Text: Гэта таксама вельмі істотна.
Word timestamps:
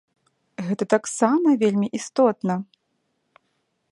Гэта 0.67 0.83
таксама 0.93 1.53
вельмі 1.65 1.87
істотна. 1.99 2.55